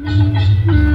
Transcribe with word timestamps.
Mm-hmm. 0.00 0.87